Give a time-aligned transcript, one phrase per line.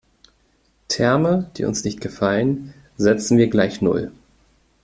[0.87, 4.11] Terme, die uns nicht gefallen, setzen wir gleich null.